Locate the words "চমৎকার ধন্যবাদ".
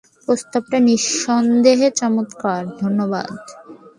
1.99-3.29